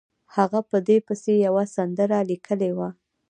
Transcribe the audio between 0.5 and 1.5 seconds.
په دې پسې